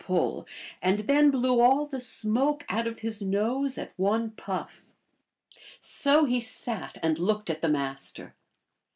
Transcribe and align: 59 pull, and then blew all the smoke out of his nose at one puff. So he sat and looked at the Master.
59 0.01 0.17
pull, 0.17 0.47
and 0.81 0.99
then 1.01 1.29
blew 1.29 1.59
all 1.59 1.85
the 1.85 1.99
smoke 2.01 2.63
out 2.69 2.87
of 2.87 3.01
his 3.01 3.21
nose 3.21 3.77
at 3.77 3.93
one 3.97 4.31
puff. 4.31 4.95
So 5.79 6.25
he 6.25 6.39
sat 6.39 6.97
and 7.03 7.19
looked 7.19 7.51
at 7.51 7.61
the 7.61 7.69
Master. 7.69 8.33